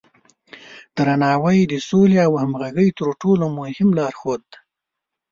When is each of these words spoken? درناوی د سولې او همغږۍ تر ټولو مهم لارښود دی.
درناوی 0.95 1.57
د 1.71 1.75
سولې 1.89 2.17
او 2.27 2.31
همغږۍ 2.43 2.89
تر 2.99 3.09
ټولو 3.21 3.45
مهم 3.59 3.89
لارښود 3.97 4.41
دی. 4.51 4.57